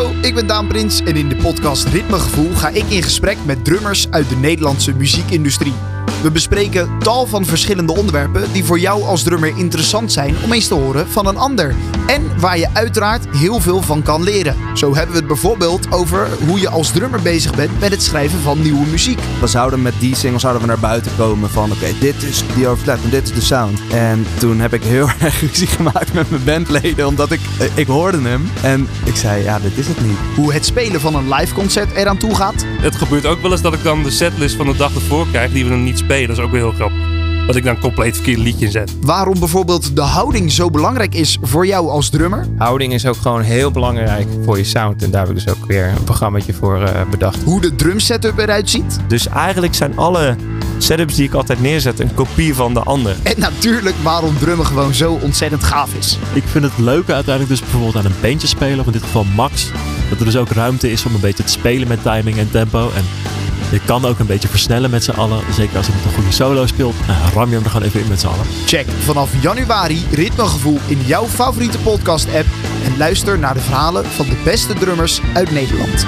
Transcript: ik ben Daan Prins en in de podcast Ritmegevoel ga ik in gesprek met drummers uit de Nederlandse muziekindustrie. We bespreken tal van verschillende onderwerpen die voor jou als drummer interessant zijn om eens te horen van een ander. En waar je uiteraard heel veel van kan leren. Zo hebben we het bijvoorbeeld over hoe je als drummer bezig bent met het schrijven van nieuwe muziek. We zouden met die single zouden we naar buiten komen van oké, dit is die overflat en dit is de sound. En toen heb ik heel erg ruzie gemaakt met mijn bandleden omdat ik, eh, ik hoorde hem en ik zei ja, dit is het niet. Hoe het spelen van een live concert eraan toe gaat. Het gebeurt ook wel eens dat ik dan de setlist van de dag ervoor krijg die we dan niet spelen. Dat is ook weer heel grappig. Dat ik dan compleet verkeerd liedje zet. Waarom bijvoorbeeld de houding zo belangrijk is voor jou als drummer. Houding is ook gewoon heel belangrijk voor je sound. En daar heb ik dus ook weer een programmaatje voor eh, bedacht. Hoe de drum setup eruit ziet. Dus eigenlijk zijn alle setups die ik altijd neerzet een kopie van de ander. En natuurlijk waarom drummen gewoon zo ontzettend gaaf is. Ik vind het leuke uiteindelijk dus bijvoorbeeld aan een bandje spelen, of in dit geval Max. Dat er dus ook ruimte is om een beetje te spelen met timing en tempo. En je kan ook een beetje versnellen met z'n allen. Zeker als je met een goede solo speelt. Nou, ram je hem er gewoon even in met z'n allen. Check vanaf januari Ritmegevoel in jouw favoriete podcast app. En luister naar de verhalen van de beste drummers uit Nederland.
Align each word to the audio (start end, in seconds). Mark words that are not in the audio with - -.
ik 0.00 0.34
ben 0.34 0.46
Daan 0.46 0.66
Prins 0.66 1.00
en 1.00 1.16
in 1.16 1.28
de 1.28 1.36
podcast 1.36 1.88
Ritmegevoel 1.88 2.54
ga 2.54 2.68
ik 2.68 2.84
in 2.88 3.02
gesprek 3.02 3.36
met 3.44 3.64
drummers 3.64 4.06
uit 4.10 4.28
de 4.28 4.36
Nederlandse 4.36 4.94
muziekindustrie. 4.94 6.01
We 6.22 6.30
bespreken 6.30 6.98
tal 6.98 7.26
van 7.26 7.44
verschillende 7.44 7.94
onderwerpen 7.94 8.52
die 8.52 8.64
voor 8.64 8.78
jou 8.78 9.02
als 9.02 9.22
drummer 9.22 9.56
interessant 9.56 10.12
zijn 10.12 10.36
om 10.44 10.52
eens 10.52 10.68
te 10.68 10.74
horen 10.74 11.08
van 11.08 11.26
een 11.26 11.36
ander. 11.36 11.74
En 12.06 12.40
waar 12.40 12.58
je 12.58 12.68
uiteraard 12.72 13.36
heel 13.36 13.60
veel 13.60 13.82
van 13.82 14.02
kan 14.02 14.22
leren. 14.22 14.56
Zo 14.74 14.94
hebben 14.94 15.12
we 15.12 15.18
het 15.18 15.26
bijvoorbeeld 15.26 15.92
over 15.92 16.28
hoe 16.46 16.60
je 16.60 16.68
als 16.68 16.90
drummer 16.90 17.22
bezig 17.22 17.54
bent 17.54 17.80
met 17.80 17.90
het 17.90 18.02
schrijven 18.02 18.38
van 18.38 18.62
nieuwe 18.62 18.86
muziek. 18.86 19.18
We 19.40 19.46
zouden 19.46 19.82
met 19.82 19.94
die 19.98 20.14
single 20.14 20.38
zouden 20.38 20.62
we 20.62 20.68
naar 20.68 20.78
buiten 20.78 21.12
komen 21.16 21.50
van 21.50 21.72
oké, 21.72 21.86
dit 22.00 22.22
is 22.22 22.42
die 22.54 22.66
overflat 22.66 22.98
en 23.02 23.10
dit 23.10 23.22
is 23.22 23.34
de 23.34 23.40
sound. 23.40 23.80
En 23.90 24.26
toen 24.38 24.60
heb 24.60 24.72
ik 24.72 24.82
heel 24.82 25.08
erg 25.20 25.40
ruzie 25.40 25.66
gemaakt 25.66 26.12
met 26.12 26.30
mijn 26.30 26.44
bandleden 26.44 27.06
omdat 27.06 27.30
ik, 27.30 27.40
eh, 27.58 27.66
ik 27.74 27.86
hoorde 27.86 28.20
hem 28.20 28.50
en 28.62 28.88
ik 29.04 29.16
zei 29.16 29.42
ja, 29.42 29.58
dit 29.58 29.78
is 29.78 29.88
het 29.88 30.06
niet. 30.06 30.18
Hoe 30.36 30.52
het 30.52 30.66
spelen 30.66 31.00
van 31.00 31.14
een 31.14 31.34
live 31.34 31.54
concert 31.54 31.92
eraan 31.92 32.18
toe 32.18 32.34
gaat. 32.34 32.64
Het 32.80 32.96
gebeurt 32.96 33.26
ook 33.26 33.42
wel 33.42 33.50
eens 33.50 33.62
dat 33.62 33.74
ik 33.74 33.82
dan 33.82 34.02
de 34.02 34.10
setlist 34.10 34.56
van 34.56 34.66
de 34.66 34.76
dag 34.76 34.94
ervoor 34.94 35.26
krijg 35.28 35.52
die 35.52 35.64
we 35.64 35.70
dan 35.70 35.82
niet 35.82 35.98
spelen. 35.98 36.10
Dat 36.12 36.36
is 36.36 36.38
ook 36.38 36.50
weer 36.50 36.60
heel 36.60 36.72
grappig. 36.72 36.98
Dat 37.46 37.56
ik 37.56 37.64
dan 37.64 37.78
compleet 37.78 38.14
verkeerd 38.14 38.38
liedje 38.38 38.70
zet. 38.70 38.94
Waarom 39.00 39.38
bijvoorbeeld 39.38 39.96
de 39.96 40.02
houding 40.02 40.52
zo 40.52 40.70
belangrijk 40.70 41.14
is 41.14 41.38
voor 41.42 41.66
jou 41.66 41.88
als 41.88 42.08
drummer. 42.08 42.46
Houding 42.58 42.92
is 42.92 43.06
ook 43.06 43.16
gewoon 43.16 43.40
heel 43.40 43.70
belangrijk 43.70 44.26
voor 44.44 44.58
je 44.58 44.64
sound. 44.64 45.02
En 45.02 45.10
daar 45.10 45.20
heb 45.20 45.36
ik 45.36 45.44
dus 45.44 45.54
ook 45.54 45.66
weer 45.66 45.88
een 45.88 46.04
programmaatje 46.04 46.52
voor 46.52 46.82
eh, 46.82 47.00
bedacht. 47.10 47.42
Hoe 47.42 47.60
de 47.60 47.74
drum 47.74 48.00
setup 48.00 48.38
eruit 48.38 48.70
ziet. 48.70 48.98
Dus 49.08 49.28
eigenlijk 49.28 49.74
zijn 49.74 49.96
alle 49.98 50.36
setups 50.78 51.14
die 51.14 51.26
ik 51.26 51.34
altijd 51.34 51.60
neerzet 51.60 52.00
een 52.00 52.14
kopie 52.14 52.54
van 52.54 52.74
de 52.74 52.80
ander. 52.80 53.16
En 53.22 53.40
natuurlijk 53.40 53.96
waarom 54.02 54.38
drummen 54.38 54.66
gewoon 54.66 54.94
zo 54.94 55.18
ontzettend 55.22 55.64
gaaf 55.64 55.94
is. 55.94 56.18
Ik 56.32 56.44
vind 56.46 56.64
het 56.64 56.78
leuke 56.78 57.12
uiteindelijk 57.14 57.54
dus 57.54 57.60
bijvoorbeeld 57.60 57.96
aan 57.96 58.10
een 58.10 58.20
bandje 58.20 58.46
spelen, 58.46 58.80
of 58.80 58.86
in 58.86 58.92
dit 58.92 59.02
geval 59.02 59.24
Max. 59.24 59.70
Dat 60.10 60.18
er 60.18 60.24
dus 60.24 60.36
ook 60.36 60.48
ruimte 60.50 60.90
is 60.90 61.04
om 61.04 61.14
een 61.14 61.20
beetje 61.20 61.44
te 61.44 61.52
spelen 61.52 61.88
met 61.88 62.02
timing 62.02 62.36
en 62.36 62.50
tempo. 62.50 62.90
En 62.94 63.04
je 63.72 63.80
kan 63.84 64.04
ook 64.04 64.18
een 64.18 64.26
beetje 64.26 64.48
versnellen 64.48 64.90
met 64.90 65.04
z'n 65.04 65.10
allen. 65.10 65.40
Zeker 65.54 65.76
als 65.76 65.86
je 65.86 65.92
met 65.92 66.04
een 66.04 66.12
goede 66.12 66.32
solo 66.32 66.66
speelt. 66.66 67.06
Nou, 67.06 67.32
ram 67.34 67.48
je 67.48 67.54
hem 67.54 67.64
er 67.64 67.70
gewoon 67.70 67.86
even 67.86 68.00
in 68.00 68.08
met 68.08 68.20
z'n 68.20 68.26
allen. 68.26 68.46
Check 68.66 68.86
vanaf 68.90 69.30
januari 69.42 70.04
Ritmegevoel 70.10 70.78
in 70.86 71.00
jouw 71.06 71.26
favoriete 71.26 71.78
podcast 71.78 72.26
app. 72.26 72.46
En 72.84 72.96
luister 72.98 73.38
naar 73.38 73.54
de 73.54 73.60
verhalen 73.60 74.04
van 74.04 74.26
de 74.26 74.36
beste 74.44 74.72
drummers 74.72 75.20
uit 75.34 75.50
Nederland. 75.50 76.06